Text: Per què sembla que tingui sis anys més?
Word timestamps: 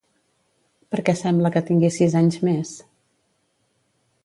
Per 0.95 1.03
què 1.09 1.15
sembla 1.19 1.51
que 1.57 1.63
tingui 1.69 1.91
sis 1.99 2.17
anys 2.23 2.41
més? 2.49 2.73